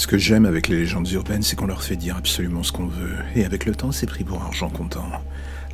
Ce 0.00 0.06
que 0.06 0.16
j'aime 0.16 0.46
avec 0.46 0.68
les 0.68 0.78
légendes 0.78 1.10
urbaines, 1.10 1.42
c'est 1.42 1.56
qu'on 1.56 1.66
leur 1.66 1.82
fait 1.82 1.94
dire 1.94 2.16
absolument 2.16 2.62
ce 2.62 2.72
qu'on 2.72 2.86
veut, 2.86 3.16
et 3.36 3.44
avec 3.44 3.66
le 3.66 3.74
temps, 3.74 3.92
c'est 3.92 4.06
pris 4.06 4.24
pour 4.24 4.42
argent 4.42 4.70
comptant. 4.70 5.04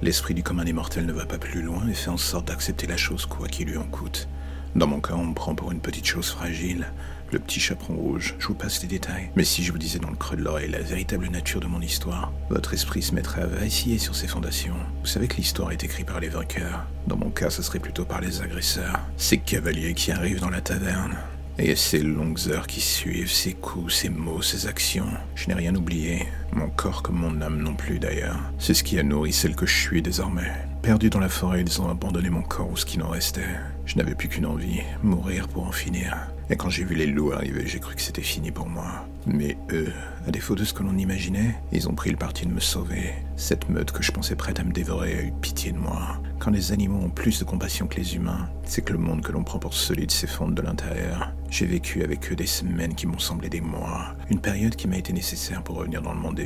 L'esprit 0.03 0.35
du 0.35 0.43
commun 0.43 0.65
des 0.65 0.73
mortels 0.73 1.07
ne 1.07 1.13
va 1.13 1.27
pas 1.27 1.39
plus 1.39 1.63
loin 1.63 1.87
et 1.89 1.95
fait 1.95 2.11
en 2.11 2.17
sorte 2.17 2.49
d'accepter 2.49 2.89
la 2.89 2.97
chose 2.97 3.25
quoi 3.25 3.47
qu'il 3.47 3.69
lui 3.69 3.77
en 3.77 3.85
coûte. 3.85 4.27
Dans 4.75 4.89
mon 4.89 4.99
cas, 4.99 5.15
on 5.15 5.27
me 5.27 5.33
prend 5.33 5.55
pour 5.55 5.71
une 5.71 5.79
petite 5.79 6.07
chose 6.07 6.29
fragile, 6.29 6.89
le 7.31 7.39
petit 7.39 7.61
chaperon 7.61 7.95
rouge, 7.95 8.35
je 8.41 8.49
vous 8.49 8.55
passe 8.55 8.83
les 8.83 8.89
détails. 8.89 9.31
Mais 9.37 9.45
si 9.45 9.63
je 9.63 9.71
vous 9.71 9.79
disais 9.79 10.01
dans 10.01 10.11
le 10.11 10.17
creux 10.17 10.37
de 10.37 10.43
l'oreille 10.43 10.73
la 10.73 10.81
véritable 10.81 11.29
nature 11.29 11.61
de 11.61 11.69
mon 11.69 11.81
histoire, 11.81 12.33
votre 12.51 12.75
esprit 12.75 13.03
se 13.03 13.15
mettrait 13.15 13.43
à 13.43 13.47
vaciller 13.47 13.99
sur 13.99 14.17
ses 14.17 14.27
fondations. 14.27 14.75
Vous 15.03 15.07
savez 15.07 15.29
que 15.29 15.37
l'histoire 15.37 15.71
est 15.71 15.85
écrite 15.85 16.07
par 16.07 16.19
les 16.19 16.31
vainqueurs. 16.31 16.85
Dans 17.07 17.17
mon 17.17 17.31
cas, 17.31 17.51
ce 17.51 17.63
serait 17.63 17.79
plutôt 17.79 18.05
par 18.05 18.21
les 18.21 18.43
agresseurs. 18.43 18.99
Ces 19.19 19.39
cavaliers 19.39 19.95
qui 19.95 20.11
arrivent 20.11 20.41
dans 20.41 20.51
la 20.51 20.63
taverne. 20.63 21.15
Et 21.59 21.75
ces 21.75 22.01
longues 22.01 22.49
heures 22.49 22.67
qui 22.67 22.83
suivent, 22.83 23.31
ces 23.31 23.55
coups, 23.55 23.95
ces 23.95 24.11
mots, 24.11 24.43
ces 24.43 24.67
actions, 24.67 25.09
je 25.35 25.49
n'ai 25.49 25.55
rien 25.55 25.75
oublié. 25.75 26.27
Mon 26.57 26.71
corps 26.71 27.03
comme 27.03 27.19
mon 27.19 27.43
âme 27.43 27.61
non 27.61 27.75
plus 27.75 27.99
d'ailleurs. 27.99 28.41
C'est 28.59 28.73
ce 28.73 28.83
qui 28.83 28.99
a 28.99 29.03
nourri 29.03 29.31
celle 29.31 29.55
que 29.55 29.67
je 29.67 29.79
suis 29.79 30.01
désormais. 30.01 30.51
Perdu 30.81 31.11
dans 31.11 31.21
la 31.21 31.29
forêt, 31.29 31.61
ils 31.61 31.83
ont 31.83 31.91
abandonné 31.91 32.31
mon 32.31 32.41
corps 32.41 32.71
ou 32.71 32.79
ce 32.79 32.87
qui 32.87 32.99
n'en 32.99 33.11
restait. 33.11 33.43
Je 33.85 33.97
n'avais 33.97 34.15
plus 34.15 34.29
qu'une 34.29 34.47
envie, 34.47 34.81
mourir 35.03 35.49
pour 35.49 35.67
en 35.67 35.73
finir. 35.73 36.17
Et 36.49 36.57
quand 36.57 36.71
j'ai 36.71 36.85
vu 36.85 36.95
les 36.95 37.07
loups 37.07 37.33
arriver, 37.33 37.67
j'ai 37.67 37.79
cru 37.79 37.95
que 37.95 38.01
c'était 38.01 38.23
fini 38.23 38.53
pour 38.53 38.69
moi. 38.69 39.07
Mais 39.27 39.59
eux, 39.73 39.93
à 40.27 40.31
défaut 40.31 40.55
de 40.55 40.65
ce 40.65 40.73
que 40.73 40.85
l'on 40.85 40.97
imaginait, 40.97 41.57
ils 41.73 41.89
ont 41.89 41.95
pris 41.95 42.11
le 42.11 42.17
parti 42.17 42.47
de 42.47 42.53
me 42.53 42.61
sauver. 42.61 43.13
Cette 43.37 43.69
meute 43.69 43.91
que 43.91 44.03
je 44.03 44.13
pensais 44.13 44.37
prête 44.37 44.61
à 44.61 44.65
me 44.65 44.73
dévorer 44.73 45.19
a 45.19 45.23
eu 45.25 45.33
pitié 45.43 45.73
de 45.73 45.79
moi. 45.79 46.23
Quand 46.39 46.53
les 46.53 46.71
animaux 46.71 47.01
ont 47.05 47.11
plus 47.11 47.41
de 47.41 47.45
compassion 47.45 47.89
que 47.89 47.97
les 47.97 48.15
humains, 48.15 48.49
c'est 48.65 48.83
que 48.83 48.93
le 48.93 48.99
monde 49.01 49.23
que 49.23 49.33
l'on 49.33 49.43
prend 49.43 49.59
pour 49.59 49.75
solide 49.75 50.13
s'effondre 50.13 50.55
de 50.55 50.63
l'intérieur. 50.63 51.33
J'ai 51.51 51.67
vécu 51.67 52.05
avec 52.05 52.31
eux 52.31 52.37
des 52.37 52.47
semaines 52.47 52.95
qui 52.95 53.07
m'ont 53.07 53.19
semblé 53.19 53.49
des 53.49 53.61
mois, 53.61 54.15
une 54.31 54.41
période 54.41 54.77
qui 54.77 54.87
m'a 54.87 54.99
été 54.99 55.13
nécessaire 55.13 55.63
pour 55.63 55.77
revenir 55.77 56.03
dans 56.03 56.13
le 56.13 56.21
monde 56.21 56.37
des 56.37 56.45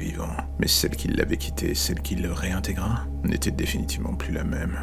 Mais 0.58 0.68
celle 0.68 0.96
qui 0.96 1.08
l'avait 1.08 1.36
quitté, 1.36 1.74
celle 1.74 2.00
qui 2.00 2.16
le 2.16 2.32
réintégra, 2.32 3.06
n'était 3.24 3.50
définitivement 3.50 4.14
plus 4.14 4.32
la 4.32 4.44
même. 4.44 4.78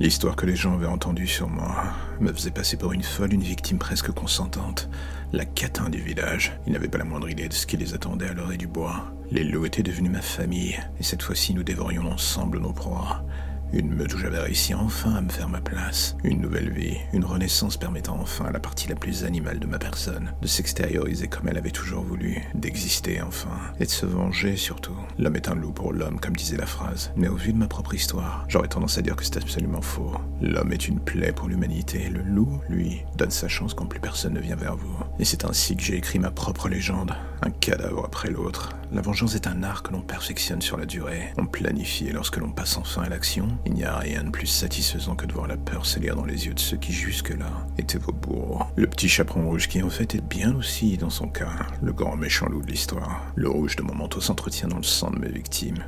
L'histoire 0.00 0.36
que 0.36 0.46
les 0.46 0.54
gens 0.54 0.74
avaient 0.74 0.86
entendue 0.86 1.26
sur 1.26 1.48
moi 1.48 1.92
me 2.20 2.32
faisait 2.32 2.52
passer 2.52 2.76
pour 2.76 2.92
une 2.92 3.02
folle, 3.02 3.34
une 3.34 3.42
victime 3.42 3.78
presque 3.78 4.12
consentante. 4.12 4.88
La 5.32 5.44
catin 5.44 5.88
du 5.90 5.98
village. 5.98 6.52
Ils 6.66 6.72
n'avaient 6.72 6.88
pas 6.88 6.98
la 6.98 7.04
moindre 7.04 7.28
idée 7.28 7.48
de 7.48 7.52
ce 7.52 7.66
qui 7.66 7.76
les 7.76 7.94
attendait 7.94 8.28
à 8.28 8.32
l'orée 8.32 8.56
du 8.56 8.68
bois. 8.68 9.12
Les 9.30 9.44
loups 9.44 9.66
étaient 9.66 9.82
devenus 9.82 10.12
ma 10.12 10.22
famille, 10.22 10.78
et 10.98 11.02
cette 11.02 11.22
fois-ci 11.22 11.52
nous 11.52 11.64
dévorions 11.64 12.10
ensemble 12.10 12.60
nos 12.60 12.72
proies. 12.72 13.24
Une 13.72 13.94
meute 13.94 14.14
où 14.14 14.18
j'avais 14.18 14.38
réussi 14.38 14.74
enfin 14.74 15.14
à 15.14 15.20
me 15.20 15.28
faire 15.28 15.48
ma 15.48 15.60
place. 15.60 16.16
Une 16.24 16.40
nouvelle 16.40 16.70
vie, 16.70 16.96
une 17.12 17.24
renaissance 17.24 17.76
permettant 17.76 18.18
enfin 18.18 18.46
à 18.46 18.50
la 18.50 18.60
partie 18.60 18.88
la 18.88 18.94
plus 18.94 19.24
animale 19.24 19.58
de 19.58 19.66
ma 19.66 19.78
personne 19.78 20.32
de 20.40 20.46
s'extérioriser 20.46 21.28
comme 21.28 21.48
elle 21.48 21.58
avait 21.58 21.70
toujours 21.70 22.02
voulu, 22.02 22.42
d'exister 22.54 23.20
enfin, 23.20 23.50
et 23.78 23.84
de 23.84 23.90
se 23.90 24.06
venger 24.06 24.56
surtout. 24.56 24.96
L'homme 25.18 25.36
est 25.36 25.48
un 25.48 25.54
loup 25.54 25.72
pour 25.72 25.92
l'homme, 25.92 26.18
comme 26.18 26.36
disait 26.36 26.56
la 26.56 26.66
phrase. 26.66 27.12
Mais 27.16 27.28
au 27.28 27.36
vu 27.36 27.52
de 27.52 27.58
ma 27.58 27.68
propre 27.68 27.94
histoire, 27.94 28.44
j'aurais 28.48 28.68
tendance 28.68 28.98
à 28.98 29.02
dire 29.02 29.16
que 29.16 29.24
c'est 29.24 29.36
absolument 29.36 29.82
faux. 29.82 30.12
L'homme 30.40 30.72
est 30.72 30.88
une 30.88 31.00
plaie 31.00 31.32
pour 31.32 31.48
l'humanité. 31.48 32.08
Le 32.08 32.22
loup, 32.22 32.60
lui, 32.68 33.02
donne 33.16 33.30
sa 33.30 33.48
chance 33.48 33.74
quand 33.74 33.86
plus 33.86 34.00
personne 34.00 34.34
ne 34.34 34.40
vient 34.40 34.56
vers 34.56 34.76
vous. 34.76 34.96
Et 35.18 35.24
c'est 35.24 35.44
ainsi 35.44 35.76
que 35.76 35.82
j'ai 35.82 35.96
écrit 35.96 36.18
ma 36.18 36.30
propre 36.30 36.68
légende. 36.68 37.14
Un 37.42 37.50
cadavre 37.50 38.04
après 38.04 38.30
l'autre. 38.30 38.70
La 38.90 39.02
vengeance 39.02 39.34
est 39.34 39.46
un 39.46 39.62
art 39.62 39.82
que 39.82 39.92
l'on 39.92 40.00
perfectionne 40.00 40.62
sur 40.62 40.78
la 40.78 40.86
durée. 40.86 41.34
On 41.36 41.44
planifie 41.44 42.06
et 42.08 42.12
lorsque 42.12 42.38
l'on 42.38 42.50
passe 42.50 42.78
enfin 42.78 43.02
à 43.02 43.08
l'action, 43.10 43.48
il 43.66 43.74
n'y 43.74 43.84
a 43.84 43.98
rien 43.98 44.24
de 44.24 44.30
plus 44.30 44.46
satisfaisant 44.46 45.14
que 45.14 45.26
de 45.26 45.32
voir 45.34 45.46
la 45.46 45.58
peur 45.58 45.84
s'élire 45.84 46.16
dans 46.16 46.24
les 46.24 46.46
yeux 46.46 46.54
de 46.54 46.60
ceux 46.60 46.78
qui 46.78 46.92
jusque-là 46.92 47.66
étaient 47.76 47.98
vos 47.98 48.12
bourreaux. 48.12 48.64
Le 48.76 48.86
petit 48.86 49.10
chaperon 49.10 49.44
rouge 49.44 49.68
qui 49.68 49.82
en 49.82 49.90
fait 49.90 50.14
est 50.14 50.26
bien 50.26 50.54
aussi 50.56 50.96
dans 50.96 51.10
son 51.10 51.28
cas, 51.28 51.52
le 51.82 51.92
grand 51.92 52.16
méchant 52.16 52.48
loup 52.48 52.62
de 52.62 52.70
l'histoire. 52.70 53.26
Le 53.36 53.50
rouge 53.50 53.76
de 53.76 53.82
mon 53.82 53.94
manteau 53.94 54.22
s'entretient 54.22 54.68
dans 54.68 54.78
le 54.78 54.82
sang 54.82 55.10
de 55.10 55.18
mes 55.18 55.30
victimes. 55.30 55.84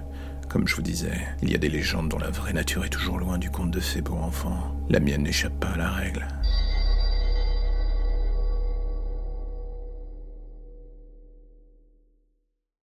Comme 0.50 0.69
je 0.69 0.74
vous 0.74 0.82
disais, 0.82 1.16
il 1.42 1.50
y 1.50 1.54
a 1.54 1.58
des 1.58 1.69
légendes 1.69 2.08
dont 2.08 2.19
la 2.19 2.30
vraie 2.30 2.53
nature 2.53 2.84
est 2.84 2.91
toujours 2.91 3.19
loin 3.19 3.38
du 3.38 3.50
conte 3.50 3.70
de 3.70 3.80
fées 3.80 4.03
pour 4.03 4.22
enfants. 4.22 4.74
La 4.91 5.00
mienne 5.00 5.22
n'échappe 5.22 5.58
pas 5.60 5.69
à 5.69 5.76
la 5.76 5.91
règle. 5.91 6.26